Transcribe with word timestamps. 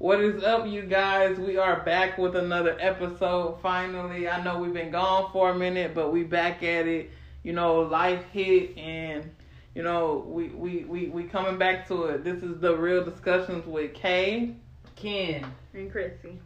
What 0.00 0.22
is 0.22 0.42
up, 0.42 0.66
you 0.66 0.80
guys? 0.80 1.38
We 1.38 1.58
are 1.58 1.84
back 1.84 2.16
with 2.16 2.34
another 2.34 2.74
episode. 2.80 3.58
Finally, 3.60 4.26
I 4.26 4.42
know 4.42 4.58
we've 4.58 4.72
been 4.72 4.90
gone 4.90 5.30
for 5.30 5.50
a 5.50 5.54
minute, 5.54 5.94
but 5.94 6.10
we 6.10 6.22
back 6.22 6.62
at 6.62 6.86
it. 6.86 7.10
You 7.42 7.52
know, 7.52 7.80
life 7.80 8.24
hit, 8.32 8.78
and 8.78 9.30
you 9.74 9.82
know 9.82 10.24
we 10.26 10.48
we 10.48 10.84
we 10.84 11.08
we 11.08 11.24
coming 11.24 11.58
back 11.58 11.86
to 11.88 12.04
it. 12.04 12.24
This 12.24 12.42
is 12.42 12.60
the 12.60 12.74
real 12.78 13.04
discussions 13.04 13.66
with 13.66 13.92
Kay, 13.92 14.54
Ken. 14.96 15.44
And 15.74 15.92
Chrissy. 15.92 16.38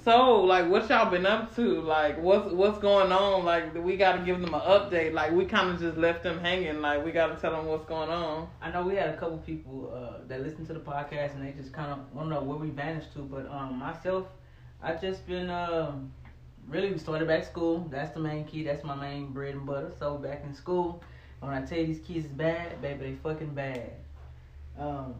So, 0.00 0.40
like, 0.40 0.68
what 0.68 0.88
y'all 0.88 1.10
been 1.10 1.26
up 1.26 1.54
to? 1.54 1.80
Like, 1.80 2.20
what's 2.20 2.52
what's 2.52 2.78
going 2.78 3.12
on? 3.12 3.44
Like, 3.44 3.72
we 3.74 3.96
got 3.96 4.16
to 4.16 4.24
give 4.24 4.40
them 4.40 4.52
an 4.52 4.60
update. 4.60 5.12
Like, 5.12 5.30
we 5.30 5.44
kind 5.44 5.70
of 5.70 5.80
just 5.80 5.96
left 5.96 6.24
them 6.24 6.40
hanging. 6.40 6.80
Like, 6.80 7.04
we 7.04 7.12
got 7.12 7.28
to 7.28 7.40
tell 7.40 7.52
them 7.52 7.66
what's 7.66 7.84
going 7.84 8.10
on. 8.10 8.48
I 8.60 8.72
know 8.72 8.82
we 8.82 8.96
had 8.96 9.10
a 9.10 9.16
couple 9.16 9.38
people 9.38 9.92
uh, 9.94 10.26
that 10.26 10.42
listen 10.42 10.66
to 10.66 10.72
the 10.72 10.80
podcast 10.80 11.34
and 11.34 11.46
they 11.46 11.52
just 11.52 11.72
kind 11.72 11.92
of 11.92 11.98
want 12.12 12.30
to 12.30 12.34
know 12.34 12.42
where 12.42 12.58
we 12.58 12.70
vanished 12.70 13.12
to. 13.12 13.20
But 13.20 13.48
um, 13.48 13.78
myself, 13.78 14.26
I 14.82 14.94
just 14.94 15.24
been 15.28 15.48
um, 15.50 16.12
really 16.68 16.98
started 16.98 17.28
back 17.28 17.44
school. 17.44 17.86
That's 17.88 18.12
the 18.12 18.20
main 18.20 18.44
key. 18.44 18.64
That's 18.64 18.82
my 18.82 18.96
main 18.96 19.28
bread 19.28 19.54
and 19.54 19.64
butter. 19.64 19.92
So 19.96 20.16
back 20.16 20.42
in 20.44 20.52
school, 20.52 21.00
when 21.38 21.52
I 21.52 21.62
tell 21.62 21.78
you 21.78 21.86
these 21.86 22.00
kids 22.00 22.26
is 22.26 22.32
bad, 22.32 22.82
baby, 22.82 23.04
they 23.04 23.14
fucking 23.22 23.54
bad. 23.54 23.92
Um, 24.76 25.14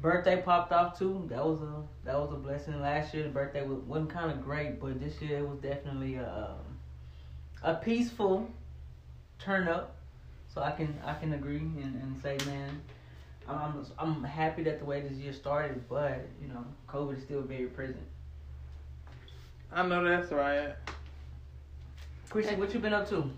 birthday 0.00 0.40
popped 0.42 0.72
off 0.72 0.98
too. 0.98 1.26
That 1.28 1.44
was 1.44 1.60
a 1.60 1.82
that 2.04 2.18
was 2.18 2.32
a 2.32 2.36
blessing. 2.36 2.80
Last 2.80 3.14
year 3.14 3.24
the 3.24 3.30
birthday 3.30 3.66
was, 3.66 3.78
wasn't 3.80 4.10
kind 4.10 4.30
of 4.30 4.42
great, 4.42 4.80
but 4.80 5.00
this 5.00 5.20
year 5.20 5.38
it 5.38 5.48
was 5.48 5.58
definitely 5.58 6.16
a 6.16 6.28
um, 6.28 6.78
a 7.62 7.74
peaceful 7.74 8.48
turn 9.38 9.68
up. 9.68 9.96
So 10.54 10.62
I 10.62 10.70
can 10.70 10.98
I 11.04 11.14
can 11.14 11.34
agree 11.34 11.58
and, 11.58 12.00
and 12.02 12.22
say, 12.22 12.38
man, 12.46 12.80
I'm 13.48 13.84
I'm 13.98 14.24
happy 14.24 14.62
that 14.64 14.78
the 14.78 14.84
way 14.84 15.00
this 15.00 15.12
year 15.12 15.32
started, 15.32 15.88
but 15.88 16.26
you 16.40 16.48
know, 16.48 16.64
COVID 16.88 17.18
is 17.18 17.22
still 17.24 17.42
very 17.42 17.66
present. 17.66 18.06
I 19.72 19.86
know 19.86 20.02
that's 20.02 20.32
right. 20.32 20.74
Chrissy, 22.30 22.54
what 22.56 22.72
you 22.72 22.80
been 22.80 22.92
up 22.92 23.08
to? 23.10 23.30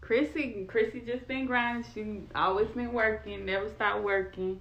Chrissy, 0.00 0.64
Chrissy 0.66 1.02
just 1.06 1.28
been 1.28 1.46
grinding. 1.46 1.84
She 1.94 2.20
always 2.34 2.68
been 2.68 2.92
working, 2.92 3.44
never 3.44 3.68
stopped 3.68 4.02
working. 4.02 4.60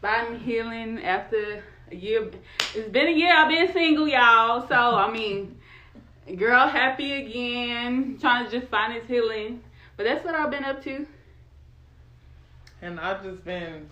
Finding 0.00 0.40
healing 0.40 1.02
after 1.02 1.62
a 1.90 1.94
year. 1.94 2.30
It's 2.74 2.88
been 2.90 3.08
a 3.08 3.12
year 3.12 3.34
I've 3.34 3.48
been 3.48 3.72
single, 3.72 4.08
y'all. 4.08 4.66
So 4.68 4.74
I 4.74 5.10
mean, 5.10 5.58
girl, 6.36 6.68
happy 6.68 7.12
again. 7.12 8.18
Trying 8.20 8.46
to 8.46 8.50
just 8.50 8.70
find 8.70 8.92
his 8.92 9.06
healing. 9.06 9.62
But 9.96 10.04
that's 10.04 10.24
what 10.24 10.34
I've 10.34 10.50
been 10.50 10.64
up 10.64 10.82
to. 10.84 11.06
And 12.80 13.00
I've 13.00 13.24
just 13.24 13.44
been 13.44 13.88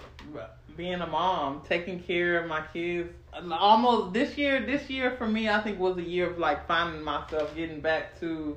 being 0.77 1.01
a 1.01 1.07
mom, 1.07 1.62
taking 1.69 2.01
care 2.01 2.41
of 2.41 2.49
my 2.49 2.62
kids. 2.73 3.11
Almost 3.51 4.12
this 4.12 4.39
year, 4.39 4.65
this 4.65 4.89
year 4.89 5.17
for 5.17 5.27
me, 5.27 5.49
I 5.49 5.61
think 5.61 5.79
was 5.79 5.97
a 5.99 6.03
year 6.03 6.31
of 6.31 6.39
like 6.39 6.67
finding 6.69 7.03
myself, 7.03 7.55
getting 7.57 7.81
back 7.81 8.19
to, 8.21 8.57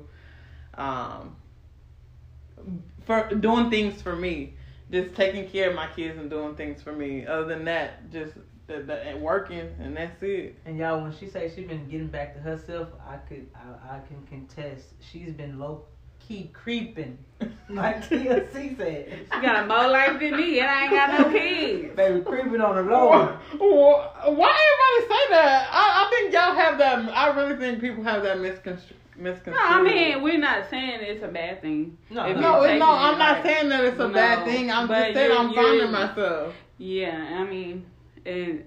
um, 0.74 1.36
for 3.04 3.28
doing 3.34 3.70
things 3.70 4.00
for 4.00 4.14
me, 4.14 4.54
just 4.90 5.14
taking 5.14 5.48
care 5.48 5.70
of 5.70 5.76
my 5.76 5.88
kids 5.88 6.18
and 6.18 6.28
doing 6.28 6.54
things 6.56 6.82
for 6.82 6.92
me. 6.92 7.26
Other 7.26 7.46
than 7.46 7.64
that, 7.66 8.10
just 8.10 8.34
the, 8.66 8.82
the, 8.82 9.02
and 9.02 9.20
working, 9.20 9.68
and 9.80 9.96
that's 9.96 10.22
it. 10.22 10.56
And 10.64 10.78
y'all, 10.78 11.02
when 11.02 11.16
she 11.16 11.28
say 11.28 11.50
she 11.54 11.62
been 11.62 11.88
getting 11.88 12.08
back 12.08 12.34
to 12.34 12.40
herself, 12.40 12.88
I 13.06 13.16
could 13.16 13.46
I, 13.54 13.96
I 13.96 14.00
can 14.06 14.22
contest. 14.26 14.86
She's 15.00 15.32
been 15.32 15.58
low 15.58 15.84
key 16.30 16.50
creeping, 16.52 17.18
like 17.70 18.08
TLC 18.08 18.76
said. 18.76 19.26
She 19.32 19.40
got 19.40 19.64
a 19.64 19.66
more 19.66 19.88
life 19.88 20.20
than 20.20 20.36
me, 20.36 20.60
and 20.60 20.68
I 20.68 20.82
ain't 20.82 20.90
got 20.92 21.20
no 21.20 21.32
kids. 21.32 21.92
Baby, 21.96 22.20
creeping 22.20 22.60
on 22.60 22.76
the 22.76 22.82
low. 22.82 23.08
Why 23.08 24.16
everybody 24.28 25.14
say 25.14 25.30
that? 25.30 25.68
I, 25.72 26.06
I 26.06 26.10
think 26.10 26.32
y'all 26.32 26.54
have 26.54 26.78
that. 26.78 27.16
I 27.16 27.36
really 27.36 27.56
think 27.56 27.80
people 27.80 28.04
have 28.04 28.22
that 28.22 28.38
misconstrued. 28.38 28.98
Misconstrued. 29.20 29.56
No, 29.56 29.62
I 29.62 29.82
mean 29.82 30.22
we're 30.22 30.38
not 30.38 30.68
saying 30.70 31.00
it's 31.02 31.22
a 31.22 31.28
bad 31.28 31.60
thing. 31.60 31.98
No, 32.10 32.26
If 32.26 32.36
no, 32.36 32.40
No, 32.42 32.56
you're 32.56 32.64
it- 32.64 32.66
taking 32.68 32.78
no, 32.80 32.90
I'm 32.90 33.18
not 33.18 33.34
right. 33.36 33.44
saying 33.44 33.68
that 33.68 33.84
it's 33.84 34.00
a 34.00 34.08
No, 34.08 34.14
bad 34.14 34.44
thing. 34.44 34.70
I'm 34.70 34.88
just 34.88 35.14
saying 35.14 35.32
I'm 35.32 35.52
finding 35.54 35.90
myself. 35.92 36.54
Yeah, 36.78 37.36
I 37.40 37.44
mean, 37.44 37.84
and 38.24 38.64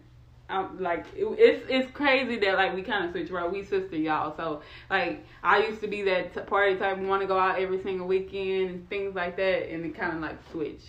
I'm 0.50 0.80
like 0.80 1.06
it, 1.16 1.25
it's 1.40 1.66
it's 1.69 1.92
crazy 1.92 2.38
that 2.40 2.56
like 2.56 2.75
we 2.75 2.84
kind 2.84 3.06
of 3.06 3.12
switch 3.12 3.31
right. 3.31 3.52
We 3.52 3.63
sister 3.63 3.96
y'all, 3.96 4.36
so 4.36 4.62
like 4.90 5.25
I 5.42 5.66
used 5.66 5.81
to 5.81 5.88
be 5.88 6.03
that 6.03 6.34
t- 6.34 6.42
party 6.42 6.75
type, 6.75 6.97
want 7.00 7.22
to 7.22 7.28
go 7.28 7.40
out 7.40 7.59
every 7.59 7.81
single 7.81 8.06
weekend 8.08 8.69
and 8.69 8.90
things 8.90 9.16
like 9.16 9.36
that, 9.38 9.72
and 9.74 9.84
it 9.86 9.96
kind 9.97 10.13
of 10.16 10.22
like 10.22 10.38
switch. 10.52 10.81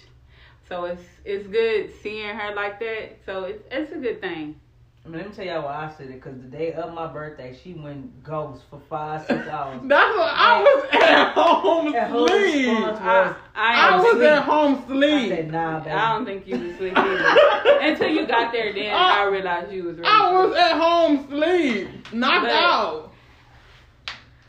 So 0.68 0.84
it's 0.84 1.02
it's 1.24 1.46
good 1.46 1.92
seeing 2.02 2.34
her 2.34 2.54
like 2.54 2.78
that. 2.80 3.18
So 3.24 3.44
it's 3.44 3.62
it's 3.70 3.92
a 3.92 3.98
good 3.98 4.20
thing. 4.20 4.56
I 5.04 5.08
mean, 5.10 5.18
let 5.18 5.28
me 5.28 5.34
tell 5.36 5.44
y'all 5.44 5.64
why 5.64 5.84
I 5.84 5.92
said 5.98 6.08
it. 6.08 6.22
Cause 6.22 6.32
the 6.40 6.48
day 6.48 6.72
of 6.72 6.94
my 6.94 7.06
birthday, 7.06 7.54
she 7.62 7.74
went 7.74 8.22
ghost 8.24 8.62
for 8.70 8.80
five, 8.88 9.26
six 9.26 9.46
hours. 9.48 9.80
That's 9.84 10.16
what 10.16 10.32
I 10.34 10.62
was 10.62 10.84
at 11.02 11.32
home 11.34 11.94
At 11.94 12.10
home 12.10 12.28
sleep. 12.28 12.66
response 12.68 12.98
I, 13.02 13.34
I, 13.54 13.88
I 13.90 13.96
was 13.98 14.12
sleep. 14.12 14.24
at 14.24 14.42
home 14.44 14.84
sleep. 14.86 15.32
I 15.32 15.36
said, 15.36 15.52
nah, 15.52 15.78
baby. 15.80 15.90
I 15.90 16.12
don't 16.14 16.24
think 16.24 16.46
you 16.46 16.58
was 16.58 16.70
asleep 16.72 16.92
either. 16.96 17.78
Until 17.82 18.08
you 18.08 18.26
got 18.26 18.50
there, 18.52 18.72
then 18.72 18.94
I 18.94 19.24
realized 19.24 19.72
you 19.72 19.84
was. 19.84 19.96
Really 19.98 20.08
I 20.08 20.32
was 20.32 20.46
asleep. 20.46 20.62
at 20.64 20.78
home 20.80 21.26
sleep, 21.28 22.12
knocked 22.14 22.46
But- 22.46 22.50
out. 22.52 23.13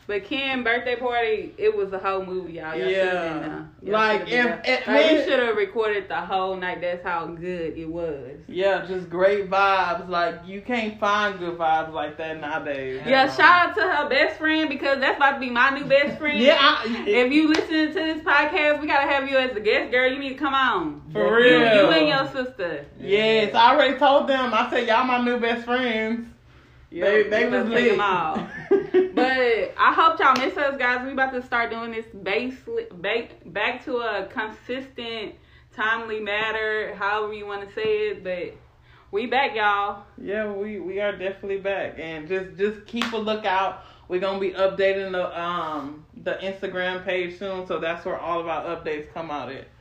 But 0.08 0.24
Kim 0.26 0.64
birthday 0.64 0.96
party, 0.96 1.54
it 1.58 1.76
was 1.76 1.92
a 1.92 1.98
whole 1.98 2.24
movie, 2.24 2.54
y'all. 2.54 2.76
y'all 2.76 2.88
Yeah. 2.88 3.06
should've 3.06 3.42
been 3.42 3.42
there. 3.42 3.70
Y'all 3.82 3.92
Like, 3.94 4.22
if- 4.32 4.60
if- 4.64 4.88
like, 4.88 5.12
we 5.12 5.24
should 5.24 5.40
have 5.40 5.56
recorded 5.58 6.08
the 6.08 6.16
whole 6.16 6.56
night. 6.56 6.80
That's 6.82 7.04
how 7.04 7.26
good 7.26 7.76
it 7.76 7.90
was. 7.90 8.38
Yeah, 8.48 8.86
just 8.88 9.10
great 9.10 9.50
vibes. 9.50 10.08
Like 10.08 10.42
you 10.46 10.62
can't 10.62 11.00
find 11.00 11.40
good 11.40 11.58
vibes 11.58 11.92
like 11.92 12.18
that 12.20 12.40
nowadays. 12.40 13.02
Yeah, 13.06 13.28
shout 13.32 13.70
out 13.70 13.76
to 13.78 13.82
her 13.82 14.08
best 14.08 14.38
friend 14.38 14.70
because 14.70 15.00
that's 15.00 15.18
about 15.18 15.32
to 15.34 15.40
be 15.40 15.50
my 15.50 15.72
new 15.72 15.86
best 15.86 16.20
friend. 16.20 16.40
Yeah, 16.40 16.58
I, 16.60 17.04
If 17.08 17.32
you 17.32 17.48
listen 17.48 17.88
to 17.88 17.94
this 17.94 18.22
podcast, 18.22 18.82
we 18.82 18.88
gotta 18.88 19.10
have 19.12 19.28
you 19.28 19.38
as 19.38 19.56
a 19.56 19.60
guest, 19.60 19.90
girl. 19.92 20.08
You 20.12 20.20
need 20.20 20.30
to 20.30 20.36
come 20.36 20.54
on. 20.54 21.02
for 21.14 21.36
real. 21.38 21.62
you 21.62 21.90
and 21.90 22.08
your 22.08 22.28
sister. 22.46 22.86
Yes, 23.00 23.56
I 23.56 23.74
already 23.74 23.98
told 23.98 24.28
them. 24.28 24.54
I 24.54 24.70
said 24.70 24.88
y'all 24.88 25.04
my 25.04 25.18
new 25.24 25.40
best 25.40 25.66
friends. 25.66 26.28
They 26.92 27.24
they 27.24 27.46
we 27.48 27.52
was 27.58 27.68
about 27.68 27.70
to 27.70 27.76
take 27.76 27.90
lit. 27.90 27.92
them 27.98 28.02
all. 28.02 28.48
But 29.16 29.65
hope 29.96 30.20
y'all 30.20 30.34
miss 30.38 30.58
us, 30.58 30.78
guys. 30.78 31.06
We 31.06 31.14
about 31.14 31.32
to 31.32 31.42
start 31.42 31.72
doing 31.72 31.92
this 31.92 32.06
base 32.08 32.56
back 32.96 33.30
back 33.46 33.86
to 33.86 33.98
a 33.98 34.26
consistent, 34.28 35.36
timely 35.74 36.20
matter, 36.20 36.94
however 36.96 37.34
you 37.34 37.46
want 37.46 37.68
to 37.68 37.74
say 37.74 38.10
it. 38.10 38.24
But 38.24 38.58
we 39.12 39.26
back, 39.26 39.56
y'all. 39.56 40.04
yeah, 40.22 40.52
we 40.52 40.80
we 40.82 41.00
are 41.00 41.14
definitely 41.14 41.60
back, 41.60 41.98
and 41.98 42.28
just 42.28 42.58
just 42.58 42.86
keep 42.86 43.12
a 43.14 43.18
lookout. 43.18 43.84
We're 44.10 44.20
gonna 44.20 44.40
be 44.40 44.52
updating 44.52 45.14
the 45.14 45.42
um 45.42 46.06
the 46.24 46.34
Instagram 46.34 47.06
page 47.06 47.40
soon, 47.40 47.66
so 47.66 47.80
that's 47.80 48.06
where 48.06 48.20
all 48.20 48.42
of 48.42 48.48
our 48.48 48.76
updates 48.76 49.14
come 49.14 49.32
out 49.32 49.50
at. 49.50 49.68